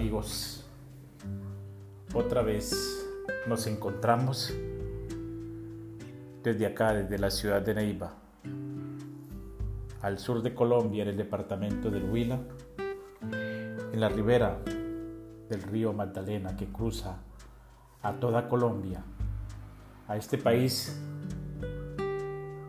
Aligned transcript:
amigos? 0.00 0.64
Otra 2.14 2.40
vez 2.40 3.06
nos 3.46 3.66
encontramos 3.66 4.50
desde 6.42 6.64
acá, 6.64 6.94
desde 6.94 7.18
la 7.18 7.30
ciudad 7.30 7.60
de 7.60 7.74
Neiva, 7.74 8.14
al 10.00 10.18
sur 10.18 10.40
de 10.40 10.54
Colombia, 10.54 11.02
en 11.02 11.10
el 11.10 11.18
departamento 11.18 11.90
del 11.90 12.04
Huila, 12.04 12.40
en 13.30 14.00
la 14.00 14.08
ribera 14.08 14.60
del 15.50 15.62
río 15.64 15.92
Magdalena 15.92 16.56
que 16.56 16.64
cruza 16.72 17.18
a 18.00 18.14
toda 18.14 18.48
Colombia, 18.48 19.04
a 20.08 20.16
este 20.16 20.38
país 20.38 20.98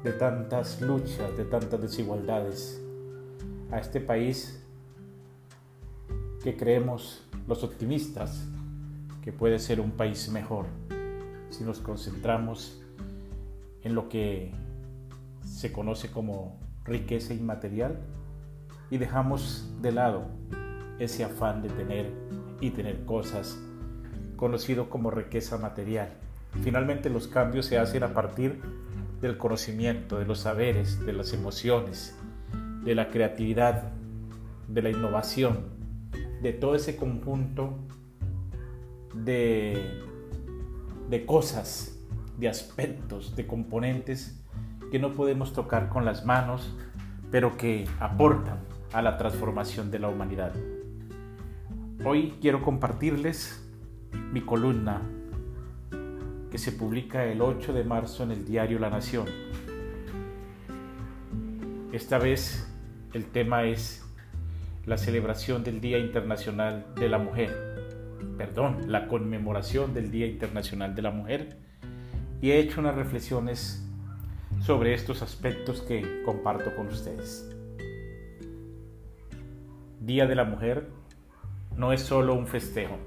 de 0.03 0.11
tantas 0.19 0.81
luchas, 0.81 1.37
de 1.37 1.45
tantas 1.45 1.79
desigualdades, 1.79 2.81
a 3.71 3.79
este 3.79 4.01
país 4.01 4.60
que 6.43 6.57
creemos 6.57 7.23
los 7.47 7.63
optimistas 7.63 8.47
que 9.23 9.31
puede 9.31 9.59
ser 9.59 9.79
un 9.79 9.91
país 9.91 10.29
mejor 10.29 10.65
si 11.49 11.63
nos 11.63 11.79
concentramos 11.79 12.81
en 13.83 13.93
lo 13.93 14.09
que 14.09 14.51
se 15.43 15.71
conoce 15.71 16.09
como 16.09 16.59
riqueza 16.85 17.33
inmaterial 17.33 17.99
y 18.89 18.97
dejamos 18.97 19.69
de 19.81 19.91
lado 19.91 20.25
ese 20.99 21.23
afán 21.23 21.61
de 21.61 21.69
tener 21.69 22.11
y 22.59 22.71
tener 22.71 23.05
cosas 23.05 23.59
conocido 24.35 24.89
como 24.89 25.11
riqueza 25.11 25.57
material. 25.57 26.09
Finalmente 26.63 27.09
los 27.09 27.27
cambios 27.27 27.65
se 27.65 27.77
hacen 27.77 28.03
a 28.03 28.13
partir 28.13 28.61
del 29.21 29.37
conocimiento, 29.37 30.17
de 30.17 30.25
los 30.25 30.39
saberes, 30.39 30.99
de 31.05 31.13
las 31.13 31.33
emociones, 31.33 32.15
de 32.83 32.95
la 32.95 33.09
creatividad, 33.09 33.91
de 34.67 34.81
la 34.81 34.89
innovación, 34.89 35.80
de 36.41 36.53
todo 36.53 36.75
ese 36.75 36.95
conjunto 36.95 37.77
de, 39.13 40.01
de 41.09 41.25
cosas, 41.25 41.99
de 42.37 42.49
aspectos, 42.49 43.35
de 43.35 43.45
componentes 43.45 44.41
que 44.91 44.99
no 44.99 45.13
podemos 45.13 45.53
tocar 45.53 45.89
con 45.89 46.03
las 46.03 46.25
manos, 46.25 46.75
pero 47.29 47.57
que 47.57 47.87
aportan 47.99 48.59
a 48.93 49.01
la 49.01 49.17
transformación 49.17 49.91
de 49.91 49.99
la 49.99 50.09
humanidad. 50.09 50.53
Hoy 52.03 52.33
quiero 52.41 52.61
compartirles 52.61 53.63
mi 54.33 54.41
columna 54.41 55.01
que 56.49 56.57
se 56.57 56.71
publica 56.71 57.23
el 57.25 57.41
8 57.41 57.71
de 57.73 57.83
marzo 57.83 58.23
en 58.23 58.31
el 58.31 58.45
diario 58.45 58.79
La 58.79 58.89
Nación. 58.89 59.27
Esta 61.93 62.17
vez 62.17 62.67
el 63.13 63.25
tema 63.25 63.63
es 63.65 64.03
la 64.85 64.97
celebración 64.97 65.63
del 65.63 65.79
Día 65.79 65.99
Internacional 65.99 66.85
de 66.95 67.09
la 67.09 67.19
Mujer, 67.19 67.51
perdón, 68.37 68.91
la 68.91 69.07
conmemoración 69.07 69.93
del 69.93 70.11
Día 70.11 70.25
Internacional 70.27 70.95
de 70.95 71.01
la 71.01 71.11
Mujer, 71.11 71.57
y 72.41 72.51
he 72.51 72.59
hecho 72.59 72.79
unas 72.79 72.95
reflexiones 72.95 73.87
sobre 74.61 74.93
estos 74.93 75.21
aspectos 75.21 75.81
que 75.81 76.23
comparto 76.23 76.75
con 76.75 76.87
ustedes. 76.87 77.47
Día 79.99 80.25
de 80.25 80.35
la 80.35 80.45
Mujer 80.45 80.87
no 81.77 81.93
es 81.93 82.01
solo 82.01 82.33
un 82.33 82.47
festejo. 82.47 82.97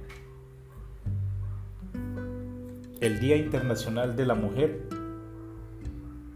El 3.00 3.20
Día 3.20 3.36
Internacional 3.36 4.14
de 4.16 4.26
la 4.26 4.34
Mujer, 4.34 4.88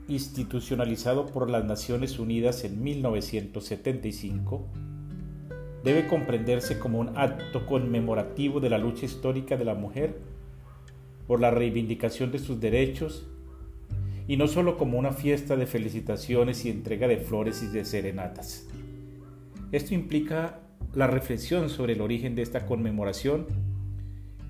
institucionalizado 0.09 1.27
por 1.27 1.48
las 1.48 1.64
Naciones 1.64 2.19
Unidas 2.19 2.64
en 2.64 2.83
1975, 2.83 4.66
debe 5.84 6.06
comprenderse 6.06 6.78
como 6.78 6.98
un 6.98 7.16
acto 7.16 7.66
conmemorativo 7.66 8.60
de 8.60 8.70
la 8.70 8.78
lucha 8.78 9.06
histórica 9.06 9.56
de 9.56 9.64
la 9.64 9.75
mujer 9.75 10.19
por 11.26 11.41
la 11.41 11.50
reivindicación 11.50 12.32
de 12.32 12.38
sus 12.38 12.60
derechos 12.60 13.28
y 14.26 14.36
no 14.36 14.47
solo 14.47 14.76
como 14.76 14.98
una 14.98 15.12
fiesta 15.12 15.56
de 15.56 15.66
felicitaciones 15.66 16.64
y 16.64 16.70
entrega 16.70 17.08
de 17.08 17.19
flores 17.19 17.62
y 17.62 17.69
de 17.69 17.84
serenatas. 17.84 18.69
Esto 19.72 19.94
implica 19.94 20.60
la 20.94 21.06
reflexión 21.06 21.70
sobre 21.70 21.94
el 21.94 22.00
origen 22.00 22.34
de 22.34 22.42
esta 22.42 22.66
conmemoración 22.66 23.47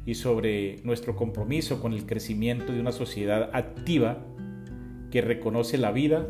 y 0.07 0.15
sobre 0.15 0.81
nuestro 0.85 1.15
compromiso 1.17 1.81
con 1.81 1.93
el 1.93 2.07
crecimiento 2.07 2.73
de 2.73 2.81
una 2.81 2.93
sociedad 2.93 3.51
activa 3.53 4.19
que 5.11 5.21
reconoce 5.21 5.79
la 5.79 5.93
vida 5.93 6.27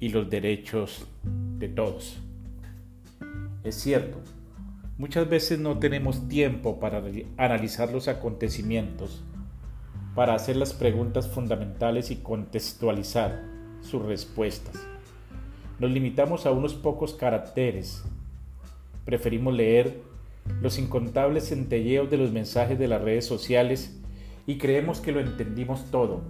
y 0.00 0.08
los 0.08 0.28
derechos 0.28 1.06
de 1.58 1.68
todos. 1.68 2.18
Es 3.64 3.76
cierto, 3.76 4.18
muchas 4.98 5.26
veces 5.26 5.58
no 5.58 5.78
tenemos 5.78 6.28
tiempo 6.28 6.78
para 6.78 7.02
analizar 7.38 7.90
los 7.90 8.08
acontecimientos, 8.08 9.24
para 10.14 10.34
hacer 10.34 10.56
las 10.56 10.74
preguntas 10.74 11.28
fundamentales 11.28 12.10
y 12.10 12.16
contextualizar 12.16 13.42
sus 13.80 14.04
respuestas. 14.04 14.76
Nos 15.78 15.90
limitamos 15.90 16.44
a 16.44 16.52
unos 16.52 16.74
pocos 16.74 17.14
caracteres. 17.14 18.04
Preferimos 19.06 19.54
leer 19.54 20.02
los 20.60 20.78
incontables 20.78 21.48
centelleos 21.48 22.10
de 22.10 22.18
los 22.18 22.32
mensajes 22.32 22.78
de 22.78 22.88
las 22.88 23.00
redes 23.00 23.24
sociales 23.24 23.98
y 24.46 24.58
creemos 24.58 25.00
que 25.00 25.12
lo 25.12 25.20
entendimos 25.20 25.90
todo, 25.90 26.20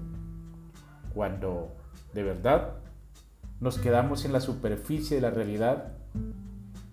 cuando, 1.13 1.75
de 2.13 2.23
verdad, 2.23 2.75
nos 3.59 3.77
quedamos 3.79 4.25
en 4.25 4.33
la 4.33 4.41
superficie 4.41 5.17
de 5.17 5.23
la 5.23 5.31
realidad 5.31 5.95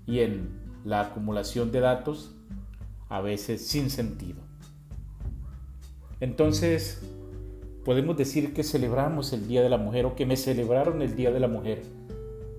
y 0.06 0.19
en 0.19 0.50
la 0.84 1.01
acumulación 1.01 1.72
de 1.72 1.79
datos 1.79 2.35
a 3.09 3.22
veces 3.22 3.67
sin 3.67 3.89
sentido. 3.89 4.39
Entonces, 6.19 7.01
podemos 7.84 8.16
decir 8.16 8.53
que 8.53 8.63
celebramos 8.63 9.34
el 9.34 9.47
Día 9.47 9.61
de 9.61 9.69
la 9.69 9.78
Mujer 9.78 10.06
o 10.06 10.16
que 10.16 10.25
me 10.25 10.38
celebraron 10.38 11.01
el 11.01 11.16
Día 11.16 11.31
de 11.31 11.40
la 11.40 11.47
Mujer 11.47 11.84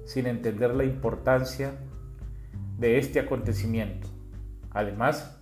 sin 0.04 0.26
entender 0.26 0.74
la 0.74 0.84
importancia 0.84 1.74
de 2.78 2.98
este 2.98 3.20
acontecimiento. 3.20 4.08
Además, 4.70 5.38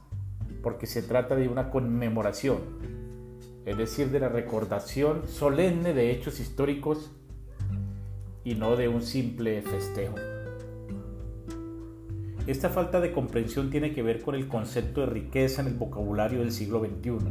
porque 0.62 0.87
se 0.87 1.03
trata 1.03 1.34
de 1.34 1.49
una 1.49 1.71
conmemoración, 1.71 2.59
es 3.65 3.78
decir, 3.78 4.10
de 4.10 4.21
la 4.21 4.28
recordación 4.28 5.27
solemne 5.27 5.94
de 5.94 6.10
hechos 6.10 6.41
históricos 6.41 7.10
y 8.44 8.55
no 8.55 8.77
de 8.77 8.89
un 8.89 9.03
simple 9.03 9.62
festejo. 9.62 10.16
Esta 12.50 12.69
falta 12.69 13.00
de 13.00 13.12
comprensión 13.12 13.71
tiene 13.71 13.93
que 13.93 14.03
ver 14.03 14.22
con 14.22 14.34
el 14.34 14.49
concepto 14.49 15.03
de 15.03 15.06
riqueza 15.06 15.62
en 15.62 15.69
el 15.69 15.75
vocabulario 15.75 16.41
del 16.41 16.50
siglo 16.50 16.81
XXI. 16.81 17.31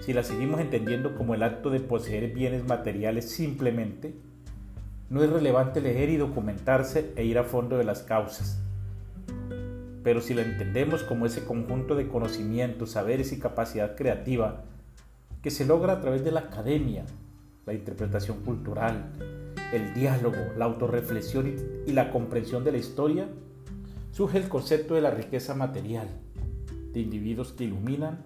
Si 0.00 0.14
la 0.14 0.22
seguimos 0.22 0.60
entendiendo 0.60 1.14
como 1.14 1.34
el 1.34 1.42
acto 1.42 1.68
de 1.68 1.80
poseer 1.80 2.32
bienes 2.32 2.66
materiales 2.66 3.30
simplemente, 3.30 4.14
no 5.10 5.22
es 5.22 5.28
relevante 5.28 5.82
leer 5.82 6.08
y 6.08 6.16
documentarse 6.16 7.12
e 7.16 7.24
ir 7.26 7.36
a 7.36 7.44
fondo 7.44 7.76
de 7.76 7.84
las 7.84 8.02
causas. 8.02 8.58
Pero 10.02 10.22
si 10.22 10.32
la 10.32 10.40
entendemos 10.40 11.02
como 11.02 11.26
ese 11.26 11.44
conjunto 11.44 11.94
de 11.94 12.08
conocimientos, 12.08 12.92
saberes 12.92 13.30
y 13.34 13.38
capacidad 13.38 13.94
creativa 13.94 14.64
que 15.42 15.50
se 15.50 15.66
logra 15.66 15.92
a 15.92 16.00
través 16.00 16.24
de 16.24 16.32
la 16.32 16.40
academia, 16.40 17.04
la 17.66 17.74
interpretación 17.74 18.38
cultural, 18.40 19.12
el 19.70 19.92
diálogo, 19.92 20.38
la 20.56 20.64
autorreflexión 20.64 21.56
y 21.86 21.92
la 21.92 22.10
comprensión 22.10 22.64
de 22.64 22.72
la 22.72 22.78
historia, 22.78 23.28
surge 24.18 24.38
el 24.38 24.48
concepto 24.48 24.96
de 24.96 25.00
la 25.00 25.12
riqueza 25.12 25.54
material, 25.54 26.08
de 26.92 26.98
individuos 26.98 27.52
que 27.52 27.62
iluminan 27.62 28.24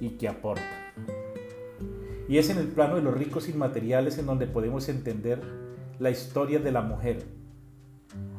y 0.00 0.10
que 0.10 0.28
aportan. 0.28 0.68
Y 2.28 2.38
es 2.38 2.48
en 2.48 2.58
el 2.58 2.68
plano 2.68 2.94
de 2.94 3.02
los 3.02 3.14
ricos 3.14 3.48
inmateriales 3.48 4.18
en 4.18 4.26
donde 4.26 4.46
podemos 4.46 4.88
entender 4.88 5.42
la 5.98 6.12
historia 6.12 6.60
de 6.60 6.70
la 6.70 6.82
mujer, 6.82 7.24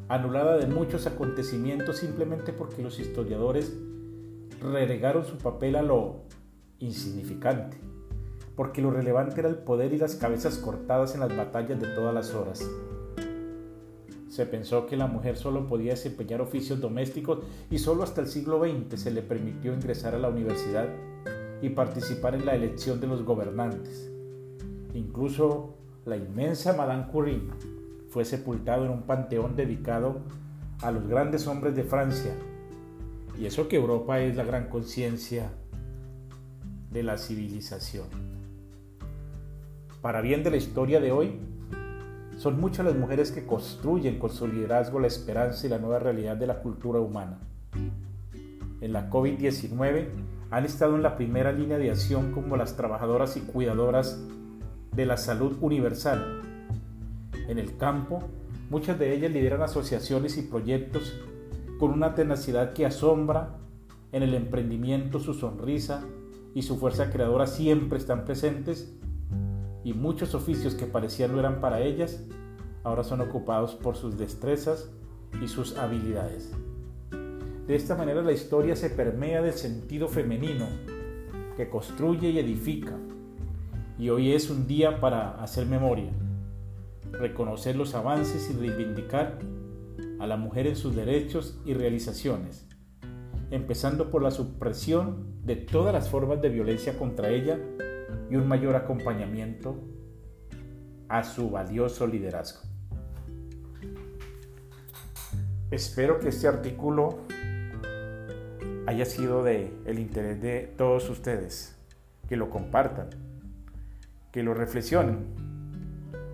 anulada 0.07 0.55
de 0.55 0.67
muchos 0.67 1.07
acontecimientos 1.07 1.97
simplemente 1.97 2.53
porque 2.53 2.81
los 2.81 2.99
historiadores 2.99 3.75
relegaron 4.61 5.25
su 5.25 5.39
papel 5.39 5.75
a 5.75 5.81
lo 5.81 6.21
insignificante, 6.79 7.75
porque 8.55 8.81
lo 8.81 8.91
relevante 8.91 9.41
era 9.41 9.49
el 9.49 9.57
poder 9.57 9.91
y 9.91 9.97
las 9.97 10.15
cabezas 10.15 10.57
cortadas 10.57 11.15
en 11.15 11.19
las 11.19 11.35
batallas 11.35 11.81
de 11.81 11.87
todas 11.89 12.13
las 12.13 12.33
horas 12.33 12.65
se 14.31 14.45
pensó 14.45 14.85
que 14.85 14.95
la 14.95 15.07
mujer 15.07 15.35
solo 15.35 15.67
podía 15.67 15.91
desempeñar 15.91 16.39
oficios 16.39 16.79
domésticos 16.79 17.39
y 17.69 17.79
solo 17.79 18.03
hasta 18.03 18.21
el 18.21 18.27
siglo 18.27 18.63
XX 18.63 18.97
se 18.97 19.11
le 19.11 19.21
permitió 19.21 19.73
ingresar 19.73 20.15
a 20.15 20.19
la 20.19 20.29
universidad 20.29 20.87
y 21.61 21.67
participar 21.71 22.35
en 22.35 22.45
la 22.45 22.55
elección 22.55 23.01
de 23.01 23.07
los 23.07 23.23
gobernantes. 23.25 24.09
Incluso 24.93 25.75
la 26.05 26.15
inmensa 26.15 26.71
Madame 26.71 27.07
Curie 27.11 27.41
fue 28.09 28.23
sepultado 28.23 28.85
en 28.85 28.91
un 28.91 29.01
panteón 29.01 29.57
dedicado 29.57 30.21
a 30.81 30.91
los 30.91 31.05
grandes 31.09 31.45
hombres 31.47 31.75
de 31.75 31.83
Francia. 31.83 32.33
Y 33.37 33.47
eso 33.47 33.67
que 33.67 33.75
Europa 33.75 34.21
es 34.21 34.37
la 34.37 34.45
gran 34.45 34.69
conciencia 34.69 35.51
de 36.89 37.03
la 37.03 37.17
civilización. 37.17 38.07
Para 40.01 40.21
bien 40.21 40.41
de 40.41 40.51
la 40.51 40.57
historia 40.57 41.01
de 41.01 41.11
hoy, 41.11 41.37
son 42.41 42.59
muchas 42.59 42.87
las 42.87 42.95
mujeres 42.95 43.31
que 43.31 43.45
construyen 43.45 44.17
con 44.17 44.31
su 44.31 44.47
liderazgo 44.47 44.99
la 44.99 45.05
esperanza 45.05 45.67
y 45.67 45.69
la 45.69 45.77
nueva 45.77 45.99
realidad 45.99 46.35
de 46.35 46.47
la 46.47 46.59
cultura 46.63 46.99
humana. 46.99 47.37
en 48.81 48.93
la 48.93 49.11
COVID-19 49.11 50.07
han 50.49 50.65
estado 50.65 50.95
en 50.95 51.03
la 51.03 51.17
primera 51.17 51.51
línea 51.51 51.77
de 51.77 51.91
acción 51.91 52.31
como 52.31 52.57
las 52.57 52.75
trabajadoras 52.75 53.37
y 53.37 53.41
cuidadoras 53.41 54.19
de 54.91 55.05
la 55.05 55.17
salud 55.17 55.55
universal. 55.61 56.41
En 57.47 57.59
el 57.59 57.77
campo, 57.77 58.23
muchas 58.71 58.97
de 58.97 59.13
ellas 59.13 59.31
lideran 59.31 59.61
asociaciones 59.61 60.35
y 60.39 60.41
proyectos 60.41 61.13
con 61.77 61.91
una 61.91 62.15
tenacidad 62.15 62.73
que 62.73 62.87
asombra. 62.87 63.59
En 64.11 64.23
el 64.23 64.33
emprendimiento 64.33 65.19
su 65.19 65.35
sonrisa 65.35 66.03
y 66.55 66.63
su 66.63 66.79
fuerza 66.79 67.11
creadora 67.11 67.45
siempre 67.45 67.99
están 67.99 68.25
presentes 68.25 68.97
y 69.83 69.93
muchos 69.93 70.35
oficios 70.35 70.75
que 70.75 70.85
parecían 70.85 71.31
no 71.31 71.39
eran 71.39 71.59
para 71.59 71.81
ellas 71.81 72.23
ahora 72.83 73.03
son 73.03 73.21
ocupados 73.21 73.75
por 73.75 73.95
sus 73.95 74.17
destrezas 74.17 74.89
y 75.41 75.47
sus 75.47 75.77
habilidades. 75.77 76.51
De 77.67 77.75
esta 77.75 77.95
manera 77.95 78.21
la 78.21 78.31
historia 78.31 78.75
se 78.75 78.89
permea 78.89 79.41
del 79.41 79.53
sentido 79.53 80.07
femenino 80.07 80.67
que 81.55 81.69
construye 81.69 82.29
y 82.29 82.39
edifica. 82.39 82.97
Y 83.97 84.09
hoy 84.09 84.31
es 84.31 84.49
un 84.49 84.65
día 84.65 84.99
para 84.99 85.41
hacer 85.43 85.67
memoria, 85.67 86.11
reconocer 87.11 87.75
los 87.75 87.93
avances 87.93 88.49
y 88.49 88.53
reivindicar 88.57 89.39
a 90.19 90.27
la 90.27 90.37
mujer 90.37 90.67
en 90.67 90.75
sus 90.75 90.95
derechos 90.95 91.59
y 91.65 91.73
realizaciones, 91.73 92.67
empezando 93.51 94.09
por 94.09 94.23
la 94.23 94.31
supresión 94.31 95.39
de 95.43 95.55
todas 95.55 95.93
las 95.93 96.09
formas 96.09 96.41
de 96.41 96.49
violencia 96.49 96.97
contra 96.97 97.29
ella 97.29 97.59
y 98.31 98.37
un 98.37 98.47
mayor 98.47 98.77
acompañamiento 98.77 99.75
a 101.09 101.21
su 101.25 101.49
valioso 101.49 102.07
liderazgo. 102.07 102.61
Espero 105.69 106.17
que 106.17 106.29
este 106.29 106.47
artículo 106.47 107.19
haya 108.87 109.03
sido 109.03 109.43
de 109.43 109.73
el 109.85 109.99
interés 109.99 110.41
de 110.41 110.73
todos 110.77 111.09
ustedes, 111.09 111.77
que 112.29 112.37
lo 112.37 112.49
compartan, 112.49 113.09
que 114.31 114.43
lo 114.43 114.53
reflexionen, 114.53 115.25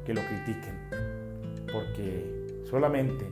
que 0.05 0.13
lo 0.13 0.21
critiquen, 0.21 1.65
porque 1.73 2.61
solamente 2.69 3.25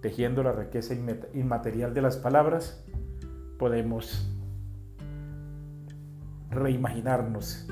tejiendo 0.00 0.44
la 0.44 0.52
riqueza 0.52 0.94
inmaterial 1.34 1.92
de 1.92 2.02
las 2.02 2.16
palabras 2.16 2.84
podemos 3.58 4.32
reimaginarnos 6.50 7.68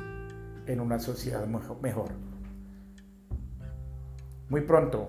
en 0.69 0.81
una 0.81 0.99
sociedad 0.99 1.47
mejor. 1.47 2.11
Muy 4.49 4.61
pronto 4.61 5.09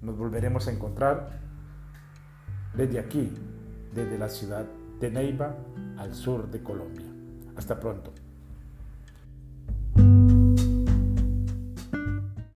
nos 0.00 0.18
volveremos 0.18 0.68
a 0.68 0.72
encontrar 0.72 1.40
desde 2.74 2.98
aquí, 2.98 3.32
desde 3.94 4.18
la 4.18 4.28
ciudad 4.28 4.66
de 5.00 5.10
Neiva 5.10 5.56
al 5.96 6.14
sur 6.14 6.50
de 6.50 6.62
Colombia. 6.62 7.06
Hasta 7.56 7.80
pronto. 7.80 8.12